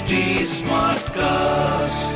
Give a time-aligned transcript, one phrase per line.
[0.00, 0.16] HT
[0.48, 2.12] Smartcast.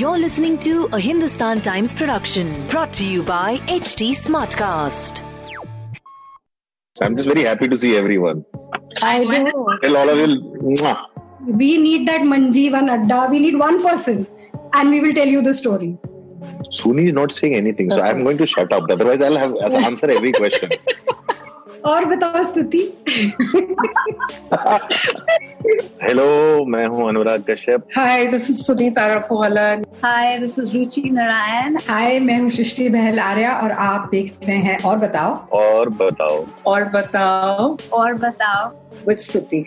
[0.00, 5.22] You're listening to a Hindustan Times production brought to you by HT Smartcast.
[6.96, 8.44] So I'm just very happy to see everyone.
[9.00, 9.78] I do.
[9.82, 10.42] Tell all of you.
[11.46, 13.28] We need that Manjeevan Adda.
[13.30, 14.26] We need one person,
[14.74, 15.96] and we will tell you the story.
[16.72, 18.90] Sooni is not saying anything, so I'm going to shut up.
[18.90, 20.70] Otherwise, I'll have I'll answer every question.
[21.84, 23.04] और बताओ स्तुति
[26.02, 27.86] hello मैं हूँ Anurag Kashyap.
[27.96, 29.84] Hi this is Sunita Rapovala.
[30.04, 34.56] Hi this is Ruchi Narayan hi मैं हूँ सृष्टि बहल आर्या और आप देख रहे
[34.56, 38.68] हैं और बताओ। और बताओ। और बताओ। और बताओ।
[39.08, 39.64] With Stuti.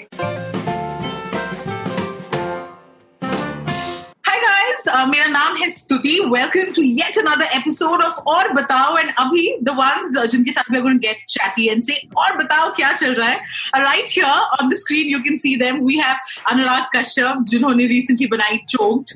[5.05, 6.19] मेरा नाम है Stuti.
[6.27, 8.97] Welcome to yet another episode of Aur Batao.
[8.97, 12.69] And अभी द वंस जिनके साथ we are going get chatty and say और बताओ
[12.75, 16.51] क्या चल रहा है। Right here on the screen you can see them we have
[16.51, 19.13] Anurag Kashyap जिन्होंने रिसेंटली बनाई Choked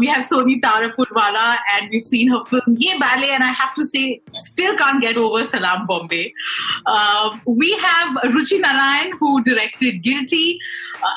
[0.00, 0.54] we have Sooni
[1.16, 4.02] Taraporevala and we seen her film Yeh Ballet and I have to से
[4.44, 6.22] still can't get over Salaam Bombay
[7.48, 10.58] we have Ruchi Narain who directed Guilty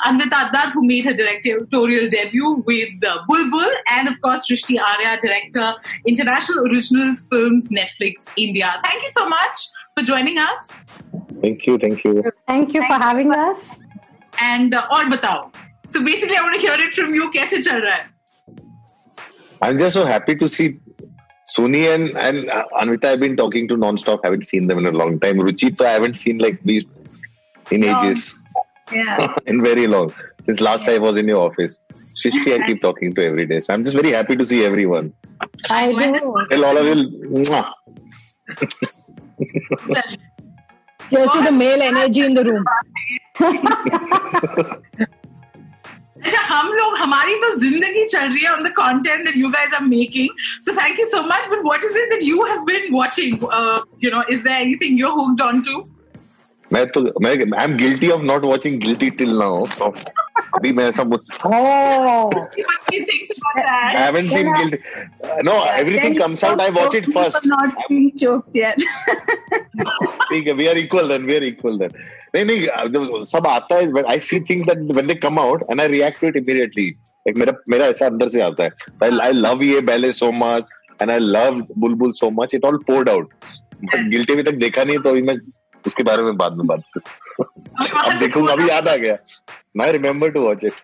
[0.06, 5.20] Anvita Dutt, who made her directorial debut with uh, Bulbbul, and of course, Srishti Arya,
[5.20, 5.74] director,
[6.06, 8.80] International Originals Films, Netflix, India.
[8.84, 10.82] Thank you so much for joining us.
[11.40, 12.22] Thank you, thank you.
[12.46, 13.82] Thank you thank for you having us.
[14.40, 15.54] And uh, all batao.
[15.88, 17.30] So basically, I want to hear it from you.
[17.30, 18.06] Kaise chal raha
[19.60, 20.78] I'm just so happy to see
[21.48, 23.06] Sooni and, and uh, Anvita.
[23.06, 24.20] I've been talking to non-stop.
[24.22, 25.38] Haven't seen them in a long time.
[25.38, 26.84] Ruchita, I haven't seen like these
[27.70, 28.47] in um, ages.
[28.92, 29.34] Yeah.
[29.46, 30.12] in very long.
[30.44, 30.94] Since last yeah.
[30.94, 31.80] I was in your office.
[32.14, 33.60] Srishti, I keep talking to every day.
[33.60, 35.12] So I'm just very happy to see everyone.
[35.70, 36.46] I do.
[36.50, 37.44] Tell all of you.
[41.10, 42.64] You also the male energy in the room.
[46.18, 49.74] अच्छा हम लोग हमारी तो जिंदगी चल रही है on the content that you guys
[49.74, 50.28] are making
[50.64, 53.34] so thank you so much but what is it that you have been watching
[54.04, 55.82] you know is there anything you are hooked on to
[56.72, 59.94] मैं तो मैं I am guilty of not watching Guilty till now so
[60.54, 61.62] अभी मैं ऐसा मुझ I
[63.96, 64.78] haven't seen Guilty
[65.42, 68.82] no everything comes out I watch it first not being Choked yet
[70.22, 71.90] ठीक है we are equal then we are equal then
[72.34, 72.60] नहीं नहीं
[73.24, 76.26] सब आता है I see things that when they come out and I react to
[76.26, 78.70] it immediately like मेरा मेरा ऐसा अंदर से आता है।
[79.04, 80.64] I I love Yeh Ballet so much
[81.02, 83.30] and I love Bulbbul so much it all poured out
[83.84, 85.36] but Guilty भी तक देखा नहीं तो अभी मैं
[85.86, 89.16] उसके बारे में बाद में बात करूँ अब देखूँगा अभी याद आ गया
[89.80, 90.74] I remember to watch it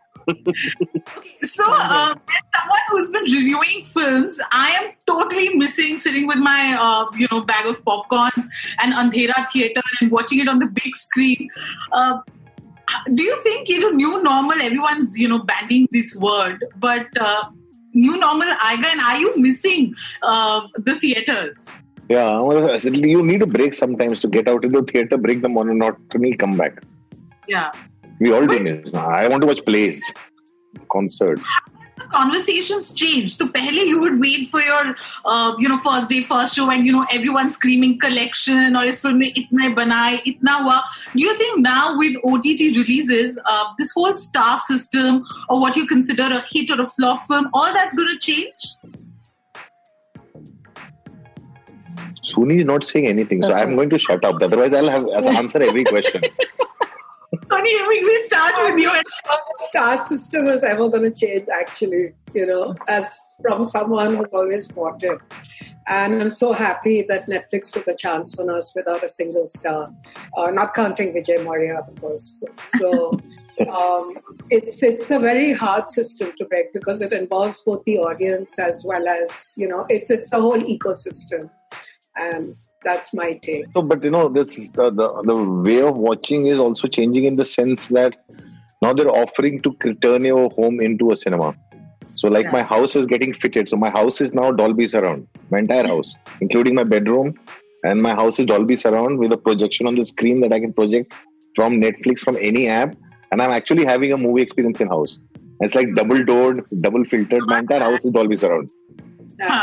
[1.43, 6.77] So, uh, as someone who's been reviewing films, I am totally missing sitting with my,
[6.81, 8.47] uh, you know, bag of popcorns
[8.81, 11.51] and Andhera theater and watching it on the big screen.
[11.93, 12.21] Uh,
[13.13, 17.45] do you think, you know, new normal, everyone's, you know, banning this word, but uh,
[17.93, 21.69] new normal, again, are you missing uh, the theaters?
[22.09, 22.39] Yeah,
[22.85, 26.57] you need a break sometimes to get out into the theater, break the monotony, come
[26.57, 26.83] back.
[27.49, 27.71] Yeah.
[28.21, 28.93] We all do this.
[28.93, 29.09] now.
[29.09, 30.13] I want to watch plays,
[30.91, 31.41] concert.
[31.97, 33.37] the conversations change.
[33.37, 36.87] So pehle you would wait for your, uh, you know, first day, first show, and
[36.87, 40.83] you know everyone screaming collection or is film mein itna banaye, itna hua.
[41.15, 45.87] Do you think now with OTT releases, uh, this whole star system or what you
[45.87, 48.94] consider a hit or a flop film, all that's going to change?
[52.25, 54.43] Sooni is not saying anything, so I'm going to shut up.
[54.43, 56.23] Otherwise, I'll have I'll answer every question.
[57.49, 58.91] Sonny, we will start with you.
[58.91, 64.17] And the star system is ever going to change actually you know as from someone
[64.17, 65.19] who's always bought it
[65.87, 69.87] and i'm so happy that netflix took a chance on us without a single star
[70.37, 73.19] uh, not counting Vijay Maurya of course so
[73.71, 74.17] um,
[74.51, 78.85] it's it's a very hard system to break because it involves both the audience as
[78.85, 81.49] well as you know it's it's a whole ecosystem
[82.17, 82.55] and
[82.85, 86.59] that's my take So, but you know, this the, the the way of watching is
[86.59, 88.15] also changing in the sense that
[88.83, 89.73] now they're offering to
[90.03, 91.55] turn your home into a cinema.
[92.17, 92.53] So, like Yeah.
[92.53, 93.69] my house is getting fitted.
[93.69, 97.35] So, my house is now Dolby Surround, my entire house, including my bedroom,
[97.85, 100.73] and my house is Dolby Surround with a projection on the screen that I can
[100.73, 101.13] project
[101.57, 102.95] from Netflix from any app,
[103.33, 105.19] and I'm actually having a movie experience in house.
[105.61, 107.43] It's like double doored, double filtered.
[107.47, 108.71] My entire house is Dolby Surround.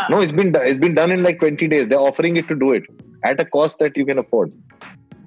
[0.10, 1.88] No, it's been it's been done in like 20 days.
[1.88, 2.84] They're offering it to do it
[3.24, 4.52] at a cost that you can afford.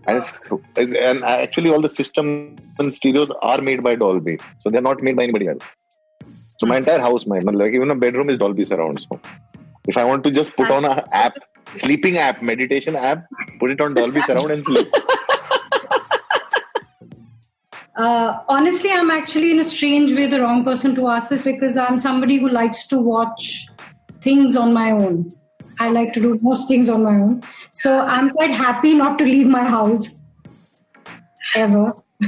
[0.07, 0.39] And, it's,
[0.77, 5.03] it's- and actually, all the systems and stereos are made by Dolby, so they're not
[5.03, 5.63] made by anybody else.
[6.61, 9.01] So my entire house, my like even a bedroom is Dolby surround.
[9.01, 9.21] So
[9.87, 11.37] if I want to just put on a app,
[11.75, 13.25] sleeping app, meditation app,
[13.59, 14.89] put it on Dolby surround and sleep.
[17.97, 21.77] Uh, honestly, I'm actually in a strange way the wrong person to ask this because
[21.77, 23.69] I'm somebody who likes to watch
[24.25, 25.33] things on my own.
[25.79, 27.43] I like to do most things on my own.
[27.73, 30.21] So I'm quite happy not to leave my house
[31.55, 31.93] ever.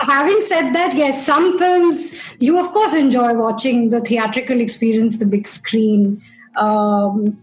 [0.00, 5.26] Having said that, yes, some films you of course enjoy watching the theatrical experience, the
[5.26, 6.20] big screen.
[6.56, 7.38] Um,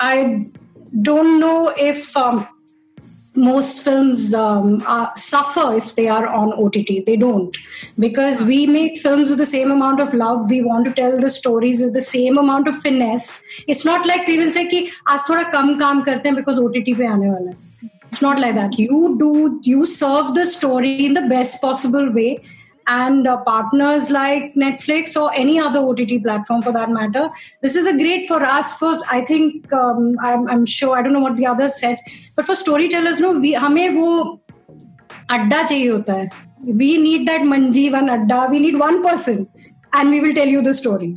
[0.00, 0.46] I
[1.00, 2.46] don't know if um,
[3.34, 7.06] most films um, are, suffer if they are on OTT.
[7.06, 7.56] They don't.
[7.98, 10.50] Because we make films with the same amount of love.
[10.50, 13.42] We want to tell the stories with the same amount of finesse.
[13.66, 14.90] It's not like we will say, that we
[15.34, 17.52] thoda kam kaam karte hain because OTT pe aane wala.
[18.08, 18.78] It's not like that.
[18.78, 22.38] You do, you serve the story in the best possible way
[22.89, 27.29] And uh, partners like Netflix or any other OTT platform for that matter,
[27.61, 28.77] this is a great for us.
[28.77, 31.97] For I think um, I'm, I'm sure I don't know what the others said,
[32.37, 34.39] but for storytellers, no, we हमें वो
[35.29, 36.29] अड्डा चाहिए होता है.
[36.63, 38.49] We need that Manjeevan अड्डा.
[38.51, 39.47] We need one person,
[39.93, 41.13] and we will tell you the story.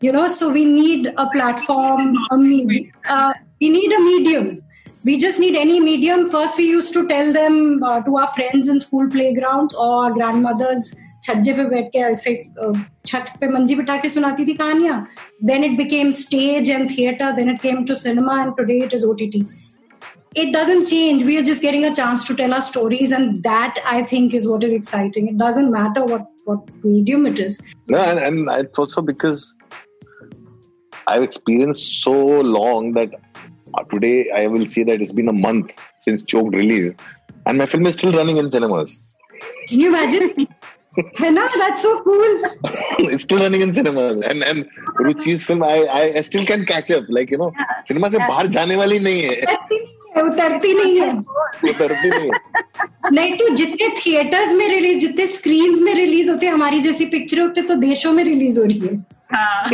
[0.00, 2.16] You know, so we need a platform.
[2.30, 4.62] A me- uh, we need a medium
[5.06, 6.28] we just need any medium.
[6.30, 10.12] First, we used to tell them uh, to our friends in school playgrounds or our
[10.12, 10.94] grandmothers
[11.24, 12.30] छज्जे पे बैठ के ऐसे
[12.62, 14.96] uh, छत पे मंजी बिठा के सुनाती थी कहानियां
[15.50, 19.04] then it became stage and theater then it came to cinema and today it is
[19.10, 19.22] ott
[20.42, 23.80] it doesn't change we are just getting a chance to tell our stories and that
[23.94, 27.98] i think is what is exciting it doesn't matter what what medium it is No,
[27.98, 29.52] and, and it's also because
[31.06, 35.71] I've experienced so long that uh, today I will say that it's been a month
[35.99, 36.95] since Choked released,
[37.45, 38.99] and my film is still running in cinemas.
[39.69, 40.47] can you imagine
[41.17, 42.37] Henna, that's so cool
[43.13, 44.65] it's still running in cinemas, and and
[45.07, 47.05] Ruchi's film I, I I still can catch up.
[47.17, 47.51] Like you know,
[47.91, 49.35] cinema से बाहर जाने वाली नहीं है,
[50.23, 51.09] उतरती नहीं है
[51.71, 52.39] उतरती नहीं है.
[53.13, 57.61] नहीं तो जितने थिएटर्स में रिलीज़ जितने स्क्रीन में रिलीज़ होते हमारी जैसी पिक्चर होते
[57.69, 58.95] तो देशों में रिलीज़ हो रही है
[59.33, 59.69] हाँ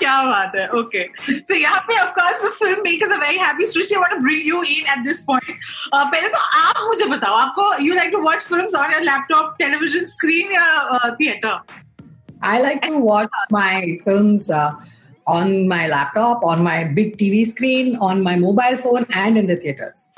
[0.00, 0.66] क्या बात है?
[0.78, 4.20] ओके सो यहाँ पे of the film makers are very happy Srishti I want to
[4.22, 5.50] bring you in at this point
[5.94, 10.06] पहले तो आप मुझे बताओ आपको you like to watch films on your laptop television
[10.16, 11.60] screen या theatre
[12.42, 13.72] I like to watch my
[14.04, 14.68] films uh,
[15.26, 19.56] on my laptop, on my big TV screen, on my mobile phone, and in the
[19.56, 20.08] theaters.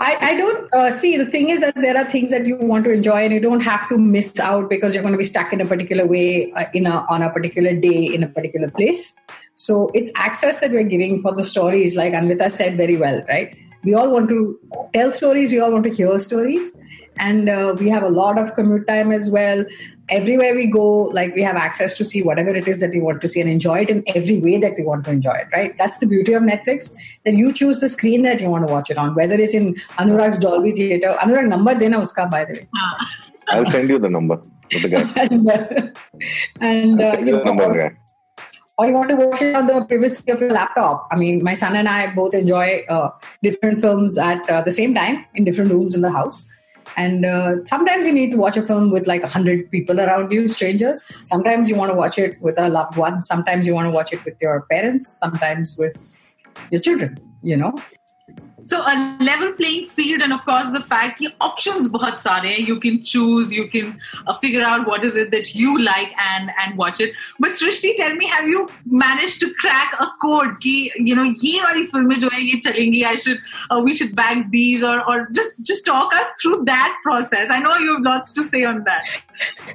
[0.00, 2.84] I, I don't uh, see the thing is that there are things that you want
[2.84, 5.52] to enjoy and you don't have to miss out because you're going to be stuck
[5.52, 9.16] in a particular way uh, in a on a particular day in a particular place.
[9.54, 13.56] So it's access that we're giving for the stories, like Anvita said very well, right?
[13.84, 14.58] We all want to
[14.94, 16.76] tell stories, we all want to hear stories,
[17.18, 19.64] and uh, we have a lot of commute time as well.
[20.08, 23.20] Everywhere we go like we have access to see whatever it is that we want
[23.22, 25.76] to see and enjoy it in every way that we want to enjoy it right?
[25.78, 26.92] That's the beauty of netflix
[27.24, 29.74] then you choose the screen that you want to watch it on whether it's in
[29.98, 31.16] anurag's dolby theater.
[31.20, 32.68] Anurag number dena uska by the way.
[33.48, 35.00] I'll send you the number of the guy.
[35.16, 35.86] and, uh,
[36.60, 37.96] and I'll send you the number guy.
[38.78, 41.06] Or you want to watch it on the privacy of your laptop.
[41.10, 43.10] I mean, my son and I both enjoy uh,
[43.42, 46.50] different films at uh, the same time in different rooms in the house.
[46.96, 50.32] And uh, sometimes you need to watch a film with like a hundred people around
[50.32, 51.04] you, strangers.
[51.24, 53.22] Sometimes you want to watch it with a loved one.
[53.22, 55.06] Sometimes you want to watch it with your parents.
[55.08, 56.34] Sometimes with
[56.70, 57.18] your children.
[57.42, 57.74] You know.
[58.67, 62.67] So a level playing field, and of course the fact that options बहुत सारे हैं.
[62.67, 66.51] You can choose, you can uh, figure out what is it that you like and
[66.63, 67.13] and watch it.
[67.39, 71.61] But Srishti, tell me, have you managed to crack a code कि you know ये
[71.61, 73.03] वाली फिल्में जो है ये चलेंगी?
[73.05, 73.39] I should
[73.71, 77.49] uh, we should bank these or or just just talk us through that process.
[77.49, 79.05] I know you have lots to say on that.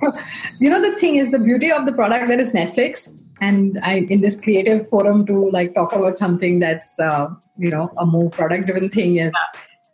[0.58, 3.10] you know the thing is the beauty of the product that is netflix
[3.41, 7.27] and I, in this creative forum to like talk about something that's uh,
[7.57, 9.35] you know a more product driven thing is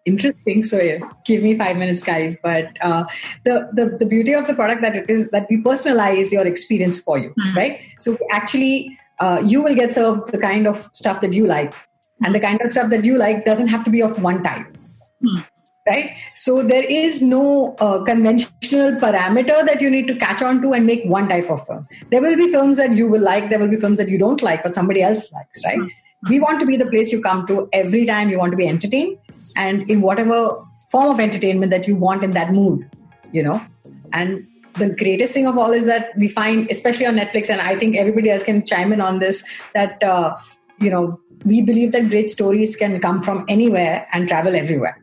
[0.05, 0.63] interesting.
[0.63, 2.37] So yeah, give me five minutes guys.
[2.41, 3.05] But uh,
[3.43, 6.99] the, the the beauty of the product that it is that we personalize your experience
[6.99, 7.81] for you right?
[7.99, 11.73] So actually uh, you will get served the kind of stuff that you like.
[12.23, 14.65] And the kind of stuff that you like doesn't have to be of one type
[15.87, 16.15] right?
[16.33, 20.85] So there is no uh, conventional parameter that you need to catch on to and
[20.85, 21.87] make one type of film.
[22.09, 24.41] There will be films that you will like there will be films that you don't
[24.41, 25.79] like but somebody else likes right?
[26.29, 28.67] We want to be the place you come to every time you want to be
[28.67, 29.17] entertained
[29.57, 32.89] and in whatever form of entertainment that you want in that mood
[33.31, 33.61] you know?
[34.13, 37.77] And the greatest thing of all is that we find especially on netflix and i
[37.77, 40.35] think everybody else can chime in on this that uh,
[40.79, 45.02] you know we believe that great stories can come from anywhere and travel everywhere